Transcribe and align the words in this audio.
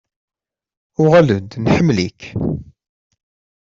Uɣal-d 1.01 1.51
nḥemmel-ik. 1.63 2.21